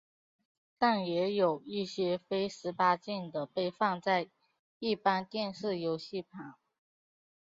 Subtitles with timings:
[0.79, 4.31] 但也有一些非十八禁的被放在
[4.79, 6.55] 一般电视游戏旁。